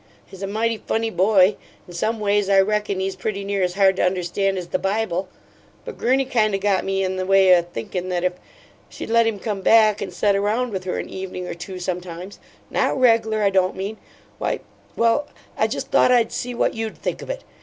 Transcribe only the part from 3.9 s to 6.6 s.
to understand as the Bible, but Gurney kind o'